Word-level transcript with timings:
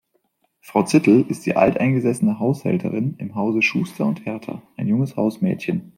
Frau 0.61 0.81
Zittel 0.81 1.27
ist 1.29 1.45
die 1.45 1.55
alteingesessene 1.55 2.39
Haushälterin 2.39 3.13
im 3.19 3.35
Hause 3.35 3.61
Schuster 3.61 4.03
und 4.03 4.25
Herta 4.25 4.63
ein 4.75 4.87
junges 4.87 5.15
Hausmädchen. 5.15 5.89